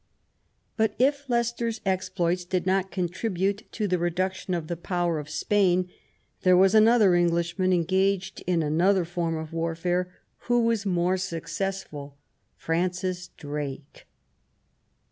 But 0.77 0.95
if 0.97 1.29
Leicester's 1.29 1.79
exploits 1.85 2.43
did 2.43 2.65
not 2.65 2.89
contribute 2.89 3.71
to 3.73 3.87
the 3.87 3.99
reduction 3.99 4.55
of 4.55 4.65
the 4.65 4.75
power 4.75 5.19
of 5.19 5.29
Spain, 5.29 5.91
there 6.41 6.57
was 6.57 6.73
another 6.73 7.13
Englishman 7.13 7.71
engaged 7.71 8.41
in 8.47 8.63
another 8.63 9.05
form 9.05 9.37
of 9.37 9.53
warfare 9.53 10.11
who 10.47 10.63
was 10.63 10.87
more 10.87 11.17
successful, 11.17 12.17
Francis 12.57 13.27
Drake. 13.37 14.07